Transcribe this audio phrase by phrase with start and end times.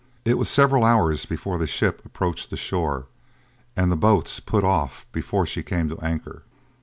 [0.25, 3.05] It was several hours before the ship approached the shore,
[3.77, 6.41] and the boats put off before she came to an anchor.